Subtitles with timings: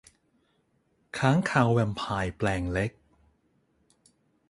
[1.17, 2.91] ค้างคาวแวมไพร์แปลงเล็ก